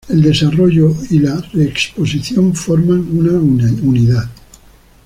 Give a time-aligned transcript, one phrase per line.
[0.09, 4.27] El desarrollo y la reexposición forman una unidad.